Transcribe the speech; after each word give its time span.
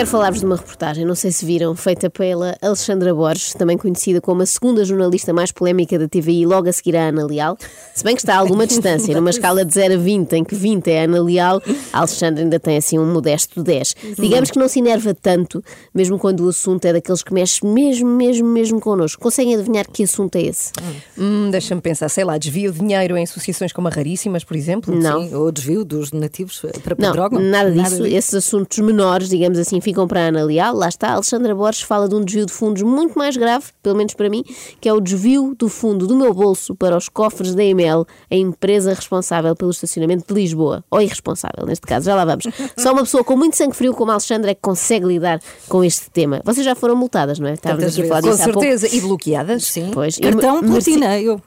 quero 0.00 0.10
falar-vos 0.10 0.40
de 0.40 0.46
uma 0.46 0.56
reportagem, 0.56 1.04
não 1.04 1.14
sei 1.14 1.30
se 1.30 1.44
viram, 1.44 1.76
feita 1.76 2.08
pela 2.08 2.56
Alexandra 2.62 3.14
Borges, 3.14 3.52
também 3.52 3.76
conhecida 3.76 4.18
como 4.18 4.40
a 4.40 4.46
segunda 4.46 4.82
jornalista 4.82 5.30
mais 5.30 5.52
polémica 5.52 5.98
da 5.98 6.08
TVI, 6.08 6.46
logo 6.46 6.70
a 6.70 6.72
seguir 6.72 6.96
à 6.96 7.08
Ana 7.08 7.26
Leal. 7.26 7.58
Se 7.94 8.02
bem 8.02 8.14
que 8.14 8.22
está 8.22 8.36
a 8.36 8.38
alguma 8.38 8.64
distância, 8.66 9.14
numa 9.14 9.28
escala 9.28 9.62
de 9.62 9.74
0 9.74 9.92
a 9.92 9.96
20, 9.98 10.32
em 10.32 10.42
que 10.42 10.54
20 10.54 10.88
é 10.88 11.00
a 11.02 11.04
Ana 11.04 11.22
Leal, 11.22 11.62
a 11.92 11.98
Alexandra 11.98 12.42
ainda 12.42 12.58
tem 12.58 12.78
assim 12.78 12.98
um 12.98 13.12
modesto 13.12 13.62
10. 13.62 13.94
Digamos 14.18 14.50
que 14.50 14.58
não 14.58 14.68
se 14.68 14.78
enerva 14.78 15.12
tanto, 15.12 15.62
mesmo 15.94 16.18
quando 16.18 16.46
o 16.46 16.48
assunto 16.48 16.82
é 16.86 16.94
daqueles 16.94 17.22
que 17.22 17.34
mexe 17.34 17.62
mesmo, 17.66 18.08
mesmo, 18.08 18.48
mesmo 18.48 18.80
connosco. 18.80 19.20
Conseguem 19.20 19.54
adivinhar 19.54 19.86
que 19.86 20.04
assunto 20.04 20.34
é 20.36 20.44
esse? 20.44 20.72
Hum, 21.18 21.50
Deixa-me 21.50 21.82
pensar, 21.82 22.08
sei 22.08 22.24
lá, 22.24 22.38
desvio 22.38 22.72
de 22.72 22.78
dinheiro 22.78 23.18
em 23.18 23.24
associações 23.24 23.70
como 23.70 23.88
a 23.88 23.90
Raríssimas, 23.90 24.44
por 24.44 24.56
exemplo? 24.56 24.94
Não. 24.96 25.28
Sim, 25.28 25.34
ou 25.34 25.52
desvio 25.52 25.84
dos 25.84 26.10
donativos 26.10 26.58
para, 26.82 26.96
para 26.96 27.06
Não, 27.06 27.12
droga. 27.12 27.38
nada 27.38 27.70
disso. 27.70 28.06
Esses 28.06 28.32
assuntos 28.32 28.78
menores, 28.78 29.28
digamos 29.28 29.58
assim, 29.58 29.78
ficam 29.90 30.06
para 30.06 30.20
a 30.20 30.28
Ana 30.28 30.44
Leal. 30.44 30.74
Lá 30.74 30.88
está, 30.88 31.08
a 31.08 31.14
Alexandra 31.14 31.54
Borges 31.54 31.82
fala 31.82 32.08
de 32.08 32.14
um 32.14 32.24
desvio 32.24 32.46
de 32.46 32.52
fundos 32.52 32.82
muito 32.82 33.18
mais 33.18 33.36
grave, 33.36 33.66
pelo 33.82 33.96
menos 33.96 34.14
para 34.14 34.30
mim, 34.30 34.44
que 34.80 34.88
é 34.88 34.92
o 34.92 35.00
desvio 35.00 35.54
do 35.58 35.68
fundo 35.68 36.06
do 36.06 36.16
meu 36.16 36.32
bolso 36.32 36.76
para 36.76 36.96
os 36.96 37.08
cofres 37.08 37.54
da 37.54 37.64
EML, 37.64 38.06
a 38.30 38.34
empresa 38.36 38.94
responsável 38.94 39.54
pelo 39.56 39.70
estacionamento 39.72 40.32
de 40.32 40.40
Lisboa. 40.40 40.84
Ou 40.90 41.00
irresponsável, 41.02 41.66
neste 41.66 41.86
caso, 41.86 42.06
já 42.06 42.14
lá 42.14 42.24
vamos. 42.24 42.44
Só 42.78 42.92
uma 42.92 43.02
pessoa 43.02 43.24
com 43.24 43.36
muito 43.36 43.56
sangue 43.56 43.74
frio 43.74 43.92
como 43.92 44.12
a 44.12 44.14
Alexandra 44.14 44.52
é 44.52 44.54
que 44.54 44.60
consegue 44.60 45.06
lidar 45.06 45.40
com 45.68 45.82
este 45.82 46.08
tema. 46.10 46.40
Vocês 46.44 46.64
já 46.64 46.74
foram 46.76 46.94
multadas, 46.94 47.38
não 47.40 47.48
é? 47.48 47.54
Estávamos 47.54 47.92
aqui 47.92 48.02
a 48.02 48.06
falar 48.06 48.20
disso 48.20 48.36
Com 48.36 48.42
há 48.42 48.52
pouco. 48.52 48.60
certeza. 48.60 48.96
E 48.96 49.00
bloqueadas? 49.00 49.64
Sim. 49.64 49.90
Pois, 49.92 50.16
Cartão, 50.18 50.62
platina, 50.62 51.18
eu. 51.20 51.40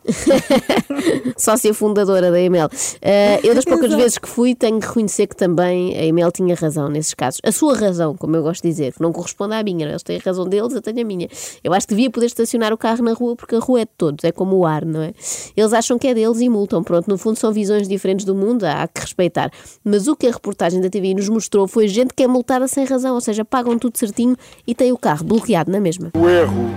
sócia 1.37 1.73
fundadora 1.73 2.29
da 2.29 2.39
EML. 2.41 2.69
Eh, 3.01 3.39
eu, 3.43 3.55
das 3.55 3.65
poucas 3.65 3.93
vezes 3.93 4.17
que 4.17 4.27
fui, 4.27 4.53
tenho 4.53 4.79
que 4.79 4.87
reconhecer 4.87 5.27
que 5.27 5.35
também 5.35 5.97
a 5.97 6.03
EML 6.03 6.31
tinha 6.31 6.55
razão 6.55 6.89
nesses 6.89 7.13
casos. 7.13 7.39
A 7.43 7.51
sua 7.51 7.75
razão, 7.75 8.15
como 8.15 8.32
eu 8.35 8.43
gosto 8.43 8.63
de 8.63 8.69
dizer, 8.69 8.93
que 8.93 9.01
não 9.01 9.11
corresponde 9.11 9.53
à 9.53 9.63
minha. 9.63 9.85
não 9.85 9.87
é? 9.87 9.93
Eles 9.93 10.03
têm 10.03 10.17
a 10.17 10.21
razão 10.23 10.45
deles, 10.45 10.73
eu 10.73 10.81
tenho 10.81 11.01
a 11.01 11.03
minha. 11.03 11.27
Eu 11.63 11.73
acho 11.73 11.87
que 11.87 11.93
devia 11.93 12.09
poder 12.09 12.27
estacionar 12.27 12.73
o 12.73 12.77
carro 12.77 13.03
na 13.03 13.13
rua, 13.13 13.35
porque 13.35 13.55
a 13.55 13.59
rua 13.59 13.81
é 13.81 13.85
de 13.85 13.91
todos, 13.97 14.23
é 14.23 14.31
como 14.31 14.55
o 14.57 14.65
ar, 14.65 14.85
não 14.85 15.01
é? 15.01 15.13
Eles 15.55 15.73
acham 15.73 15.97
que 15.97 16.07
é 16.07 16.13
deles 16.13 16.39
e 16.39 16.49
multam. 16.49 16.83
Pronto, 16.83 17.09
no 17.09 17.17
fundo 17.17 17.37
são 17.37 17.51
visões 17.51 17.87
diferentes 17.87 18.25
do 18.25 18.35
mundo, 18.35 18.63
há 18.63 18.87
que 18.87 19.01
respeitar. 19.01 19.51
Mas 19.83 20.07
o 20.07 20.15
que 20.15 20.27
a 20.27 20.31
reportagem 20.31 20.81
da 20.81 20.89
TV 20.89 21.13
nos 21.13 21.29
mostrou 21.29 21.67
foi 21.67 21.87
gente 21.87 22.13
que 22.13 22.23
é 22.23 22.27
multada 22.27 22.67
sem 22.67 22.85
razão, 22.85 23.15
ou 23.15 23.21
seja, 23.21 23.43
pagam 23.45 23.77
tudo 23.77 23.97
certinho 23.97 24.35
e 24.65 24.73
têm 24.73 24.91
o 24.91 24.97
carro 24.97 25.23
bloqueado 25.23 25.71
na 25.71 25.79
mesma. 25.79 26.11
O 26.15 26.27
erro 26.27 26.69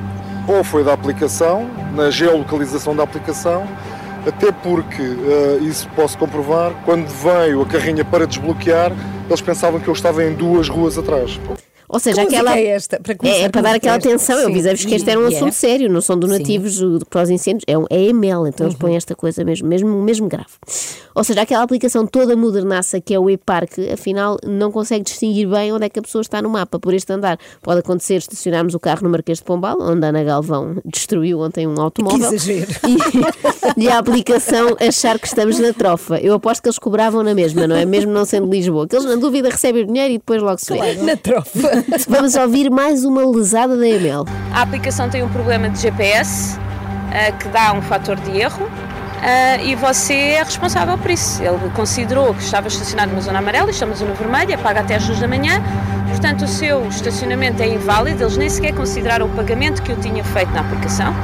ou 0.49 0.62
foi 0.62 0.84
da 0.84 0.93
aplicação, 0.93 1.69
na 1.95 2.11
geolocalização 2.11 2.95
da 2.95 3.03
aplicação, 3.03 3.67
até 4.27 4.53
porque, 4.53 5.03
eh, 5.03 5.59
isso 5.62 5.89
posso 5.95 6.17
comprovar, 6.19 6.73
quando 6.84 7.07
veio 7.09 7.62
a 7.62 7.67
carrinha 7.67 8.05
para 8.05 8.27
desbloquear, 8.27 8.93
eles 9.28 9.41
pensavam 9.41 9.80
que 9.80 9.88
eu 9.88 9.94
estava 9.94 10.24
em 10.24 10.32
duas 10.34 10.69
ruas 10.69 10.96
atrás. 10.96 11.38
Ou 11.89 11.98
seja, 11.98 12.27
Que 12.27 12.34
aquela. 12.37 12.59
é 12.59 12.67
esta? 12.67 13.01
Para 13.01 13.15
começar, 13.15 13.39
É, 13.39 13.42
é 13.42 13.48
para 13.48 13.61
dar 13.61 13.75
aquela 13.75 13.97
atenção. 13.97 14.39
Eu 14.39 14.48
avisei-vos 14.48 14.84
que 14.84 14.95
este 14.95 15.11
era 15.11 15.20
um 15.20 15.27
assunto 15.27 15.53
sério, 15.53 15.91
não 15.91 16.01
são 16.01 16.19
donativos 16.19 16.81
para 17.09 17.23
os 17.23 17.31
incêndios, 17.31 17.65
é, 17.67 17.78
um, 17.78 17.84
é 17.91 18.03
EML, 18.03 18.48
então 18.48 18.67
eles 18.67 18.77
põem 18.78 18.97
esta 18.97 19.15
coisa 19.15 19.45
mesmo, 19.45 19.69
mesmo, 19.69 20.03
mesmo 20.03 20.28
grave. 20.28 20.47
Ou 21.15 21.25
seja, 21.25 21.43
aquela 21.43 21.62
aplicação 21.62 22.06
toda 22.06 22.37
modernaça 22.37 23.01
que 23.01 23.15
é 23.15 23.19
o 23.19 23.31
e-park, 23.31 23.78
afinal 23.93 24.37
não 24.45 24.70
consegue 24.70 25.05
distinguir 25.05 25.48
bem 25.48 25.73
onde 25.73 25.87
é 25.87 25.89
que 25.89 25.98
a 25.98 26.03
pessoa 26.03 26.20
está 26.23 26.43
no 26.43 26.48
mapa 26.51 26.78
por 26.78 26.93
este 26.93 27.12
andar. 27.12 27.39
Pode 27.62 27.81
acontecer 27.81 28.17
estacionarmos 28.17 28.75
o 28.75 28.81
carro 28.81 29.03
no 29.03 29.11
Marquês 29.11 29.39
de 29.39 29.45
Pombal, 29.45 29.77
onde 29.81 30.05
a 30.05 30.09
Ana 30.09 30.25
Galvão 30.25 30.77
destruiu 30.84 31.41
ontem 31.41 31.67
um 31.67 31.81
automóvel. 31.81 32.19
Que 32.28 32.34
exagero. 32.34 32.71
E, 33.77 33.81
e 33.84 33.89
a 33.89 33.98
aplicação 33.98 34.77
achar 34.81 35.19
que 35.19 35.27
estamos 35.27 35.59
na 35.59 35.73
trofa. 35.73 36.19
Eu 36.19 36.34
aposto 36.34 36.62
que 36.62 36.69
eles 36.69 36.78
cobravam 36.78 37.23
na 37.23 37.34
mesma, 37.34 37.67
não 37.67 37.77
é? 37.77 37.84
Mesmo 37.84 38.12
não 38.12 38.25
sendo 38.25 38.50
Lisboa. 38.50 38.87
Que 38.87 38.97
eles, 38.97 39.06
na 39.06 39.16
dúvida, 39.16 39.49
recebem 39.49 39.84
o 39.84 39.87
dinheiro 39.87 40.15
e 40.15 40.19
depois 40.19 40.43
logo 40.43 40.59
se 40.59 40.72
vê. 40.72 40.94
Na 40.94 41.16
trofa. 41.16 41.84
Vamos 42.08 42.34
ouvir 42.34 42.70
mais 42.70 43.04
uma 43.04 43.24
lesada 43.24 43.76
da 43.76 43.86
EML. 43.86 44.24
A 44.52 44.62
aplicação 44.62 45.08
tem 45.08 45.22
um 45.22 45.28
problema 45.28 45.69
de 45.69 45.80
GPS 45.80 46.58
ah, 47.12 47.32
que 47.32 47.48
dá 47.48 47.72
um 47.72 47.82
fator 47.82 48.16
de 48.16 48.38
erro 48.38 48.69
ah, 49.22 49.62
e 49.62 49.74
você 49.76 50.14
é 50.14 50.42
responsável 50.42 50.98
por 50.98 51.10
isso. 51.10 51.42
Ele 51.42 51.70
considerou 51.74 52.34
que 52.34 52.42
estava 52.42 52.69
estacionado 52.69 53.10
numa 53.10 53.20
zona 53.20 53.38
amarela, 53.38 53.70
uma 53.70 53.94
zona 53.94 54.14
vermelha, 54.14 54.58
paga 54.58 54.80
até 54.80 54.97
às 54.97 55.06
2 55.06 55.20
da 55.20 55.28
manhã, 55.28 55.62
portanto 56.08 56.44
o 56.44 56.48
seu 56.48 56.86
estacionamento 56.88 57.62
é 57.62 57.69
inválido, 57.69 58.24
eles 58.24 58.36
nem 58.36 58.48
sequer 58.48 58.74
consideraram 58.74 59.26
o 59.26 59.30
pagamento 59.30 59.82
que 59.82 59.92
eu 59.92 60.00
tinha 60.00 60.24
feito 60.24 60.50
na 60.53 60.60
aplicação. 60.60 61.14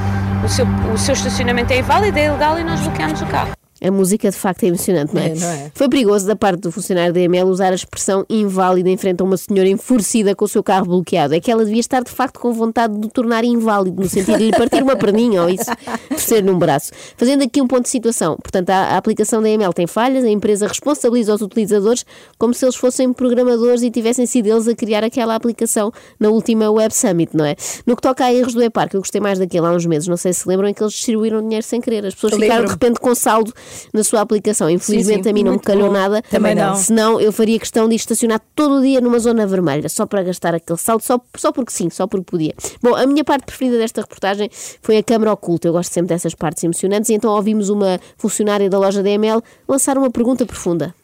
O 0.44 0.48
seu, 0.48 0.66
o 0.92 0.98
seu 0.98 1.14
estacionamento 1.14 1.72
é 1.72 1.78
inválido, 1.78 2.18
é 2.18 2.26
ilegal 2.26 2.58
e 2.58 2.64
nós 2.64 2.80
bloqueamos 2.80 3.20
o 3.22 3.26
carro. 3.26 3.61
A 3.82 3.90
música 3.90 4.30
de 4.30 4.36
facto 4.36 4.62
é 4.62 4.68
emocionante, 4.68 5.12
não 5.12 5.20
é? 5.20 5.28
É, 5.28 5.34
não 5.34 5.48
é? 5.48 5.72
Foi 5.74 5.88
perigoso 5.88 6.24
da 6.26 6.36
parte 6.36 6.60
do 6.60 6.70
funcionário 6.70 7.12
da 7.12 7.20
EML 7.20 7.48
usar 7.48 7.72
a 7.72 7.74
expressão 7.74 8.24
inválida 8.30 8.88
em 8.88 8.96
frente 8.96 9.20
a 9.20 9.24
uma 9.24 9.36
senhora 9.36 9.68
enfurecida 9.68 10.36
com 10.36 10.44
o 10.44 10.48
seu 10.48 10.62
carro 10.62 10.86
bloqueado. 10.86 11.34
É 11.34 11.40
que 11.40 11.50
ela 11.50 11.64
devia 11.64 11.80
estar 11.80 12.02
de 12.02 12.10
facto 12.10 12.38
com 12.38 12.52
vontade 12.52 12.96
de 12.96 13.06
o 13.06 13.10
tornar 13.10 13.44
inválido, 13.44 14.00
no 14.00 14.08
sentido 14.08 14.38
de 14.38 14.50
lhe 14.50 14.56
partir 14.56 14.82
uma 14.82 14.94
perninha 14.94 15.42
ou 15.42 15.50
isso, 15.50 15.70
torcer 16.08 16.44
num 16.44 16.58
braço. 16.58 16.92
Fazendo 17.16 17.42
aqui 17.42 17.60
um 17.60 17.66
ponto 17.66 17.82
de 17.82 17.88
situação. 17.88 18.36
Portanto, 18.36 18.70
a, 18.70 18.76
a 18.76 18.96
aplicação 18.96 19.42
da 19.42 19.48
EML 19.48 19.72
tem 19.72 19.86
falhas, 19.86 20.24
a 20.24 20.30
empresa 20.30 20.68
responsabiliza 20.68 21.34
os 21.34 21.42
utilizadores 21.42 22.06
como 22.38 22.54
se 22.54 22.64
eles 22.64 22.76
fossem 22.76 23.12
programadores 23.12 23.82
e 23.82 23.90
tivessem 23.90 24.26
sido 24.26 24.46
eles 24.46 24.68
a 24.68 24.74
criar 24.76 25.02
aquela 25.02 25.34
aplicação 25.34 25.92
na 26.20 26.28
última 26.28 26.70
Web 26.70 26.94
Summit, 26.94 27.36
não 27.36 27.44
é? 27.44 27.56
No 27.84 27.96
que 27.96 28.02
toca 28.02 28.24
a 28.24 28.32
erros 28.32 28.54
do 28.54 28.62
EPAR, 28.62 28.88
que 28.88 28.96
eu 28.96 29.00
gostei 29.00 29.20
mais 29.20 29.40
daquele 29.40 29.66
há 29.66 29.70
uns 29.70 29.86
meses, 29.86 30.06
não 30.06 30.16
sei 30.16 30.32
se 30.32 30.46
lembram, 30.48 30.68
em 30.68 30.74
que 30.74 30.82
eles 30.82 30.92
distribuíram 30.92 31.42
dinheiro 31.42 31.64
sem 31.64 31.80
querer. 31.80 32.06
As 32.06 32.14
pessoas 32.14 32.34
ficaram 32.34 32.64
de 32.64 32.70
repente 32.70 33.00
com 33.00 33.14
saldo 33.14 33.52
na 33.92 34.02
sua 34.04 34.20
aplicação. 34.20 34.68
Infelizmente 34.70 35.24
sim, 35.24 35.30
a 35.30 35.32
mim 35.32 35.44
não 35.44 35.52
me 35.52 35.58
calhou 35.58 35.88
bom. 35.88 35.92
nada. 35.94 36.22
Também 36.30 36.54
não. 36.54 36.74
Senão 36.76 37.20
eu 37.20 37.32
faria 37.32 37.58
questão 37.58 37.88
de 37.88 37.94
estacionar 37.96 38.40
todo 38.54 38.76
o 38.78 38.82
dia 38.82 39.00
numa 39.00 39.18
zona 39.18 39.46
vermelha, 39.46 39.88
só 39.88 40.06
para 40.06 40.22
gastar 40.22 40.54
aquele 40.54 40.78
saldo, 40.78 41.02
só, 41.04 41.20
só 41.36 41.52
porque 41.52 41.72
sim, 41.72 41.88
só 41.90 42.06
porque 42.06 42.24
podia. 42.30 42.54
Bom, 42.82 42.94
a 42.94 43.06
minha 43.06 43.24
parte 43.24 43.44
preferida 43.44 43.78
desta 43.78 44.00
reportagem 44.00 44.50
foi 44.80 44.96
a 44.98 45.02
câmara 45.02 45.32
oculta. 45.32 45.68
Eu 45.68 45.72
gosto 45.72 45.92
sempre 45.92 46.08
dessas 46.08 46.34
partes 46.34 46.62
emocionantes 46.64 47.10
e 47.10 47.14
então 47.14 47.30
ouvimos 47.30 47.68
uma 47.68 47.98
funcionária 48.16 48.68
da 48.70 48.78
loja 48.78 49.02
da 49.02 49.10
ML 49.10 49.40
lançar 49.68 49.96
uma 49.98 50.10
pergunta 50.10 50.44
profunda. 50.46 50.94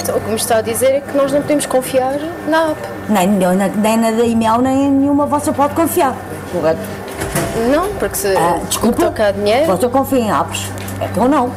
Então, 0.00 0.16
o 0.16 0.20
que 0.20 0.28
me 0.30 0.36
está 0.36 0.58
a 0.58 0.60
dizer 0.62 0.86
é 0.86 1.00
que 1.00 1.16
nós 1.16 1.32
não 1.32 1.40
podemos 1.42 1.66
confiar 1.66 2.14
na 2.48 2.70
app. 2.70 2.80
Nem, 3.08 3.28
nem, 3.28 3.56
na- 3.56 3.68
nem 3.68 3.96
na 3.96 4.10
da 4.10 4.24
e-mail, 4.24 4.60
nem 4.60 4.86
em 4.86 4.90
nenhuma 4.90 5.26
você 5.26 5.52
pode 5.52 5.74
confiar. 5.74 6.16
Correto? 6.52 6.80
Não, 7.70 7.92
porque 7.94 8.14
se 8.16 8.28
Ah, 8.36 8.60
desculpa. 8.68 9.04
toca 9.06 9.26
a 9.26 9.30
dinheiro, 9.32 9.66
Você 9.66 9.88
confia 9.88 10.18
em 10.18 10.30
apps? 10.30 10.66
Então 11.02 11.28
não. 11.28 11.52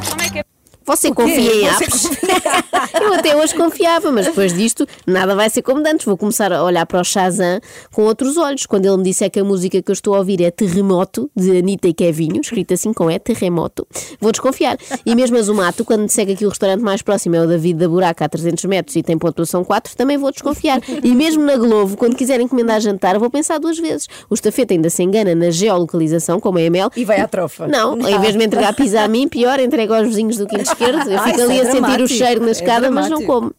Você 0.90 1.12
confia 1.14 1.54
em 1.54 1.68
apps? 1.68 2.10
eu 3.00 3.14
até 3.14 3.36
hoje 3.36 3.54
confiava, 3.54 4.10
mas 4.10 4.26
depois 4.26 4.52
disto 4.52 4.84
nada 5.06 5.36
vai 5.36 5.48
ser 5.48 5.62
como 5.62 5.86
antes. 5.86 6.04
Vou 6.04 6.16
começar 6.16 6.52
a 6.52 6.64
olhar 6.64 6.84
para 6.84 7.00
o 7.00 7.04
Shazam 7.04 7.60
com 7.92 8.02
outros 8.02 8.36
olhos. 8.36 8.66
Quando 8.66 8.86
ele 8.86 8.96
me 8.96 9.04
disser 9.04 9.30
que 9.30 9.38
a 9.38 9.44
música 9.44 9.80
que 9.80 9.88
eu 9.88 9.92
estou 9.92 10.16
a 10.16 10.18
ouvir 10.18 10.42
é 10.42 10.50
Terremoto, 10.50 11.30
de 11.36 11.56
Anitta 11.56 11.86
e 11.86 11.94
Kevinho, 11.94 12.40
escrito 12.40 12.74
assim 12.74 12.92
com 12.92 13.08
E, 13.08 13.20
Terremoto, 13.20 13.86
vou 14.20 14.32
desconfiar. 14.32 14.76
E 15.06 15.14
mesmo 15.14 15.36
a 15.36 15.42
Zumato, 15.42 15.84
quando 15.84 16.00
me 16.00 16.08
que 16.08 16.32
aqui 16.32 16.44
o 16.44 16.48
restaurante 16.48 16.80
mais 16.80 17.02
próximo 17.02 17.36
é 17.36 17.40
o 17.40 17.46
David 17.46 17.78
da 17.78 17.88
Buraca 17.88 18.24
a 18.24 18.28
300 18.28 18.64
metros 18.64 18.96
e 18.96 19.02
tem 19.04 19.16
pontuação 19.16 19.62
4, 19.62 19.96
também 19.96 20.18
vou 20.18 20.32
desconfiar. 20.32 20.80
E 21.04 21.14
mesmo 21.14 21.44
na 21.44 21.56
Globo, 21.56 21.96
quando 21.96 22.16
quiserem 22.16 22.46
encomendar 22.46 22.80
jantar, 22.80 23.16
vou 23.16 23.30
pensar 23.30 23.60
duas 23.60 23.78
vezes. 23.78 24.08
O 24.28 24.34
estafeta 24.34 24.74
ainda 24.74 24.90
se 24.90 25.04
engana 25.04 25.36
na 25.36 25.50
geolocalização, 25.50 26.40
como 26.40 26.58
é 26.58 26.62
a 26.62 26.64
Emel. 26.64 26.90
E 26.96 27.04
vai 27.04 27.20
à 27.20 27.28
trofa. 27.28 27.68
Não, 27.68 27.96
em 27.96 28.18
vez 28.18 28.32
de 28.32 28.38
me 28.38 28.46
entregar 28.46 28.74
pizza 28.74 29.02
a 29.02 29.06
mim, 29.06 29.28
pior, 29.28 29.60
entrego 29.60 29.94
aos 29.94 30.08
vizinhos 30.08 30.36
do 30.36 30.48
quinto 30.48 30.79
esquerdo. 30.84 31.10
Eu 31.10 31.18
Ah, 31.18 31.22
fico 31.24 31.40
ali 31.42 31.58
é 31.58 31.60
a 31.60 31.64
sentir 31.64 31.76
o 31.78 31.80
dramático. 31.80 32.08
cheiro 32.08 32.40
na 32.42 32.48
É 32.48 32.50
escada, 32.50 32.90
mas 32.90 33.08
não 33.10 33.22
como. 33.24 33.52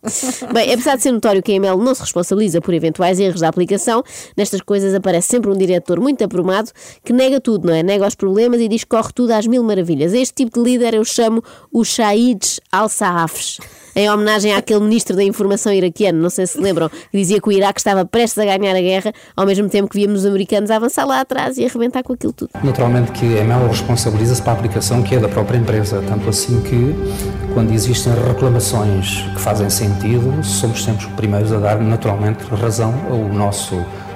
Bem, 0.53 0.73
apesar 0.73 0.95
de 0.95 1.03
ser 1.03 1.11
notório 1.11 1.41
que 1.43 1.51
a 1.51 1.55
EML 1.55 1.77
não 1.77 1.93
se 1.95 2.01
responsabiliza 2.01 2.61
por 2.61 2.73
eventuais 2.73 3.19
erros 3.19 3.41
da 3.41 3.47
aplicação, 3.47 4.03
nestas 4.37 4.61
coisas 4.61 4.93
aparece 4.93 5.27
sempre 5.27 5.49
um 5.49 5.57
diretor 5.57 5.99
muito 5.99 6.23
aprumado 6.23 6.71
que 7.03 7.13
nega 7.13 7.39
tudo, 7.39 7.67
não 7.67 7.73
é? 7.75 7.83
Nega 7.83 8.05
os 8.07 8.15
problemas 8.15 8.59
e 8.62 8.68
diz 8.68 8.83
que 8.83 8.89
corre 8.89 9.12
tudo 9.13 9.31
às 9.31 9.45
mil 9.47 9.63
maravilhas. 9.63 10.13
Este 10.13 10.33
tipo 10.44 10.62
de 10.63 10.69
líder 10.71 10.94
eu 10.95 11.06
chamo 11.06 11.44
o 11.71 11.83
Shahid 11.83 12.41
al-Saafs. 12.71 13.59
Em 13.94 14.09
homenagem 14.09 14.53
àquele 14.56 14.79
ministro 14.79 15.17
da 15.17 15.24
informação 15.24 15.71
iraquiano, 15.74 16.17
não 16.21 16.29
sei 16.29 16.47
se 16.47 16.57
lembram, 16.57 16.88
que 16.89 17.17
dizia 17.17 17.41
que 17.41 17.50
o 17.50 17.51
Iraque 17.51 17.79
estava 17.81 18.06
prestes 18.06 18.38
a 18.38 18.45
ganhar 18.45 18.74
a 18.74 18.79
guerra, 18.79 19.12
ao 19.35 19.45
mesmo 19.45 19.67
tempo 19.67 19.89
que 19.89 19.97
víamos 19.97 20.21
os 20.21 20.25
americanos 20.25 20.71
a 20.71 20.77
avançar 20.77 21.06
lá 21.06 21.19
atrás 21.19 21.57
e 21.57 21.65
arrebentar 21.65 22.01
com 22.01 22.13
aquilo 22.13 22.31
tudo. 22.31 22.50
Naturalmente 22.63 23.12
que 23.12 23.25
a 23.38 23.41
EML 23.41 23.67
responsabiliza-se 23.67 24.41
para 24.41 24.53
a 24.53 24.56
aplicação 24.56 25.03
que 25.03 25.15
é 25.15 25.19
da 25.19 25.27
própria 25.27 25.57
empresa, 25.57 26.01
tanto 26.07 26.29
assim 26.29 26.62
que 26.62 26.95
quando 27.53 27.71
existem 27.71 28.13
reclamações 28.13 29.24
que 29.33 29.42
fazem 29.42 29.69
sentido, 29.69 30.44
somos 30.44 30.83
sempre 30.83 31.06
os 31.06 31.12
primeiros 31.13 31.51
a 31.51 31.59
dar 31.59 31.80
naturalmente 31.80 32.44
razão 32.56 32.94
ao 33.09 33.27
nosso 33.27 33.75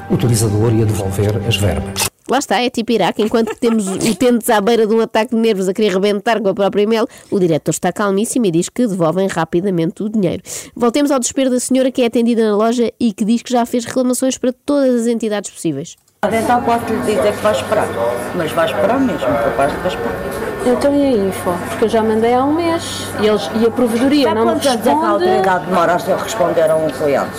utilizador 0.09 0.73
e 0.73 0.81
a 0.81 0.85
devolver 0.85 1.41
as 1.47 1.57
verbas. 1.57 2.05
Lá 2.27 2.39
está, 2.39 2.59
é 2.59 2.71
tipo 2.71 2.91
Iraque, 2.91 3.21
enquanto 3.21 3.55
temos 3.59 3.87
utentes 3.87 4.49
à 4.49 4.59
beira 4.59 4.87
de 4.87 4.95
um 4.95 4.99
ataque 4.99 5.35
de 5.35 5.41
nervos 5.41 5.69
a 5.69 5.73
querer 5.73 5.93
rebentar 5.93 6.41
com 6.41 6.49
a 6.49 6.55
própria 6.55 6.81
e-mail, 6.81 7.07
o 7.29 7.39
diretor 7.39 7.69
está 7.69 7.93
calmíssimo 7.93 8.47
e 8.47 8.51
diz 8.51 8.67
que 8.67 8.87
devolvem 8.87 9.27
rapidamente 9.27 10.01
o 10.01 10.09
dinheiro. 10.09 10.41
Voltemos 10.75 11.11
ao 11.11 11.19
desespero 11.19 11.51
da 11.51 11.59
senhora 11.59 11.91
que 11.91 12.01
é 12.01 12.07
atendida 12.07 12.49
na 12.49 12.55
loja 12.55 12.91
e 12.99 13.13
que 13.13 13.23
diz 13.23 13.43
que 13.43 13.51
já 13.51 13.63
fez 13.63 13.85
reclamações 13.85 14.39
para 14.39 14.51
todas 14.51 15.01
as 15.01 15.07
entidades 15.07 15.51
possíveis. 15.51 15.95
Então 16.23 16.63
posso 16.63 16.85
lhe 16.91 16.99
dizer 17.01 17.35
que 17.35 17.43
vai 17.43 17.53
esperar. 17.53 17.87
Mas 18.35 18.51
vai 18.51 18.65
esperar 18.65 18.99
mesmo, 18.99 19.19
capaz 19.19 19.71
de 19.71 19.77
vai 19.77 19.87
esperar. 19.89 20.54
Então 20.65 20.95
e 20.95 21.03
a 21.05 21.11
info? 21.27 21.51
Porque 21.69 21.85
eu 21.85 21.89
já 21.89 22.03
mandei 22.03 22.33
há 22.33 22.43
um 22.43 22.53
mês 22.53 23.07
e, 23.21 23.27
eles, 23.27 23.49
e 23.61 23.65
a 23.65 23.71
provedoria 23.71 24.33
não 24.33 24.45
me 24.45 24.51
quantos 24.53 24.67
anos 24.67 24.79
é 24.79 24.83
que 24.83 24.89
a 24.89 24.93
responde. 24.93 25.05
autoridade 25.25 25.65
demora 25.65 25.93
a 25.93 26.23
responder 26.23 26.71
a 26.71 26.75
um 26.75 26.87
cliente? 26.89 27.35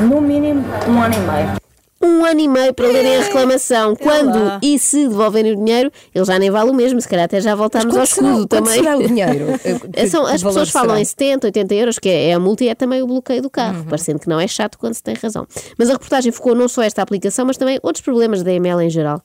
No 0.00 0.20
mínimo 0.20 0.64
um 0.88 1.00
ano 1.02 1.14
e 1.14 1.18
meio. 1.20 1.62
Um 2.04 2.24
ano 2.24 2.40
e 2.40 2.48
meio 2.48 2.74
para 2.74 2.88
lerem 2.88 3.16
a 3.16 3.20
reclamação. 3.22 3.94
Quando 3.94 4.58
e 4.60 4.76
se 4.76 5.06
devolverem 5.06 5.52
o 5.52 5.56
dinheiro, 5.56 5.88
ele 6.12 6.24
já 6.24 6.36
nem 6.36 6.50
vale 6.50 6.68
o 6.70 6.74
mesmo. 6.74 7.00
Se 7.00 7.06
calhar 7.08 7.26
até 7.26 7.40
já 7.40 7.54
voltámos 7.54 7.96
ao 7.96 8.04
será, 8.04 8.26
escudo 8.28 8.48
quanto 8.48 8.48
também. 8.48 8.74
será 8.82 8.96
o 8.98 9.06
dinheiro? 9.06 9.46
Eh, 9.64 9.78
que- 10.02 10.08
São, 10.08 10.26
as 10.26 10.42
pessoas 10.42 10.70
falam 10.70 10.88
será? 10.90 11.00
em 11.00 11.04
70, 11.04 11.46
80 11.46 11.74
euros, 11.76 11.98
que 12.00 12.08
é, 12.08 12.30
é 12.30 12.34
a 12.34 12.40
multa 12.40 12.64
e 12.64 12.68
é 12.68 12.74
também 12.74 13.00
o 13.02 13.06
bloqueio 13.06 13.40
do 13.40 13.48
carro, 13.50 13.78
Uhum. 13.78 13.84
parecendo 13.84 14.18
que 14.18 14.28
não 14.28 14.40
é 14.40 14.48
chato 14.48 14.78
quando 14.78 14.94
se 14.94 15.02
tem 15.02 15.14
razão. 15.14 15.46
Mas 15.78 15.90
a 15.90 15.92
reportagem 15.92 16.32
focou 16.32 16.56
não 16.56 16.66
só 16.66 16.82
esta 16.82 17.02
aplicação, 17.02 17.46
mas 17.46 17.56
também 17.56 17.78
outros 17.84 18.02
problemas 18.04 18.42
da 18.42 18.50
EML 18.52 18.80
em 18.80 18.90
geral. 18.90 19.22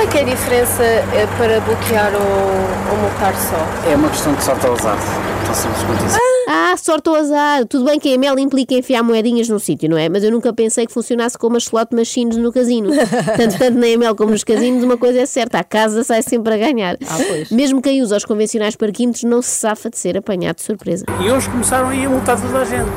Qual 0.00 0.08
é 0.08 0.12
que 0.12 0.18
é 0.18 0.22
a 0.22 0.24
diferença 0.24 0.82
eh, 0.82 1.28
para 1.36 1.60
bloquear 1.60 2.10
ou, 2.14 2.22
ou 2.22 2.96
multar 3.02 3.34
só? 3.36 3.90
É 3.90 3.94
uma 3.94 4.08
questão 4.08 4.32
de 4.32 4.42
sorte 4.42 4.66
ao 4.66 4.72
azar. 4.72 4.96
Tão 5.44 5.54
simples 5.54 5.82
quanto 5.82 6.06
isso. 6.06 6.18
Ah, 6.48 6.74
sorte 6.78 7.10
ou 7.10 7.16
azar. 7.16 7.66
Tudo 7.66 7.84
bem 7.84 8.00
que 8.00 8.08
a 8.08 8.12
EML 8.12 8.38
implica 8.38 8.72
enfiar 8.72 9.02
moedinhas 9.02 9.50
num 9.50 9.58
sítio, 9.58 9.90
não 9.90 9.98
é? 9.98 10.08
Mas 10.08 10.24
eu 10.24 10.30
nunca 10.30 10.54
pensei 10.54 10.86
que 10.86 10.92
funcionasse 10.94 11.36
como 11.36 11.58
as 11.58 11.64
slot 11.64 11.94
machines 11.94 12.38
no 12.38 12.50
casino. 12.50 12.88
tanto, 13.36 13.58
tanto 13.58 13.78
na 13.78 13.88
EML 13.88 14.14
como 14.14 14.30
nos 14.30 14.42
casinos, 14.42 14.82
uma 14.82 14.96
coisa 14.96 15.20
é 15.20 15.26
certa: 15.26 15.58
a 15.58 15.64
casa 15.64 16.02
sai 16.02 16.22
sempre 16.22 16.54
a 16.54 16.56
ganhar. 16.56 16.96
Ah, 17.06 17.18
pois. 17.28 17.50
Mesmo 17.50 17.82
quem 17.82 18.00
usa 18.00 18.16
os 18.16 18.24
convencionais 18.24 18.76
parquímetros 18.76 19.24
não 19.24 19.42
se 19.42 19.50
safa 19.50 19.90
de 19.90 19.98
ser 19.98 20.16
apanhado 20.16 20.56
de 20.56 20.62
surpresa. 20.62 21.04
E 21.22 21.30
hoje 21.30 21.50
começaram 21.50 21.90
a 21.90 21.94
ir 21.94 22.06
a 22.06 22.08
multar 22.08 22.40
toda 22.40 22.60
a 22.60 22.64
gente. 22.64 22.88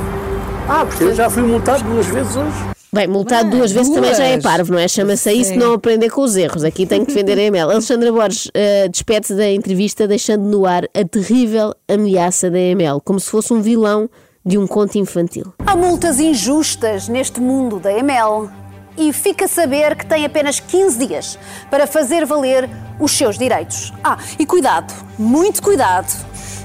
Ah, 0.69 0.85
porque 0.85 1.03
eu 1.03 1.13
já 1.13 1.29
fui 1.29 1.44
multado 1.44 1.83
duas 1.83 2.05
vezes 2.05 2.33
hoje. 2.38 2.73
Bem, 2.94 3.07
multado 3.07 3.50
duas 3.50 3.72
vezes 3.72 3.92
também 3.92 4.13
já 4.13 4.24
é 4.24 4.34
duas? 4.34 4.44
parvo, 4.44 4.72
não 4.72 4.80
é? 4.80 4.88
Chama-se 4.88 5.28
a 5.28 5.34
isso 5.34 5.56
não 5.56 5.74
aprender 5.74 6.12
com 6.12 6.22
os 6.22 6.36
erros. 6.36 6.63
Aqui 6.63 6.86
tem 6.86 7.04
que 7.04 7.07
defender 7.07 7.40
a 7.40 7.42
EML. 7.42 7.72
Alexandra 7.74 8.12
Borges 8.12 8.51
eh, 8.54 8.88
despede-se 8.88 9.34
da 9.34 9.50
entrevista 9.50 10.07
deixando 10.07 10.44
no 10.44 10.63
ar 10.63 10.84
a 10.94 11.04
terrível 11.04 11.74
ameaça 11.88 12.51
da 12.51 12.60
EML, 12.60 13.01
como 13.04 13.19
se 13.19 13.31
fosse 13.31 13.51
um 13.51 13.62
vilão 13.62 14.07
de 14.45 14.60
um 14.60 14.68
conto 14.68 14.98
infantil. 15.00 15.54
Há 15.66 15.75
multas 15.75 16.19
injustas 16.19 17.07
neste 17.07 17.42
mundo 17.42 17.80
da 17.80 17.92
ML 17.92 18.48
e 18.98 19.12
fica 19.13 19.45
a 19.45 19.48
saber 19.48 19.95
que 19.95 20.06
tem 20.06 20.25
apenas 20.25 20.60
15 20.60 21.06
dias 21.06 21.40
para 21.69 21.86
fazer 21.88 22.25
valer 22.25 22.69
os 23.00 23.12
seus 23.12 23.38
direitos. 23.38 23.92
Ah, 24.04 24.18
e 24.38 24.45
cuidado, 24.45 24.94
muito 25.18 25.62
cuidado, 25.62 26.07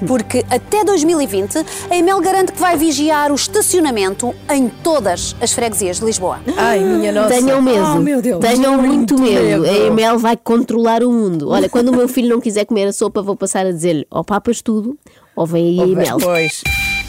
porque 0.07 0.45
até 0.49 0.83
2020 0.85 1.57
a 1.89 1.95
ML 1.97 2.21
garante 2.21 2.51
que 2.53 2.59
vai 2.59 2.77
vigiar 2.77 3.31
o 3.31 3.35
estacionamento 3.35 4.33
em 4.49 4.69
todas 4.69 5.35
as 5.41 5.51
freguesias 5.51 5.99
de 5.99 6.05
Lisboa. 6.05 6.39
Ai, 6.55 6.79
minha 6.79 7.11
nossa. 7.11 7.29
Tenham 7.29 7.61
medo, 7.61 7.83
Oh, 7.85 7.99
meu 7.99 8.21
Deus. 8.21 8.39
tenham 8.39 8.77
muito, 8.81 9.19
medo. 9.19 9.61
medo. 9.61 9.65
A 9.65 9.87
EML 9.87 10.17
vai 10.19 10.37
controlar 10.37 11.03
o 11.03 11.11
mundo. 11.11 11.49
Olha, 11.49 11.67
quando 11.67 11.89
o 11.89 11.95
meu 11.95 12.07
filho 12.07 12.29
não 12.29 12.39
quiser 12.39 12.65
comer 12.65 12.87
a 12.87 12.93
sopa, 12.93 13.21
vou 13.21 13.35
passar 13.35 13.65
a 13.65 13.71
dizer-lhe: 13.71 14.05
ou 14.09 14.23
papas 14.23 14.61
tudo, 14.61 14.97
ou 15.35 15.45
vem 15.45 15.67
aí 15.67 15.79
a 15.81 15.87
EML. 15.87 16.17
Pois. 16.21 16.61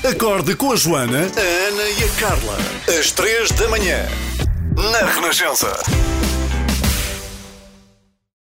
Acorde 0.02 0.56
com 0.56 0.72
a 0.72 0.76
Joana, 0.76 1.18
a 1.36 1.68
Ana 1.68 1.82
e 1.82 2.04
a 2.04 2.08
Carla. 2.18 2.56
Às 2.98 3.12
três 3.12 3.50
da 3.52 3.68
manhã. 3.68 4.06
Na 4.76 4.98
Renascença. 5.04 5.72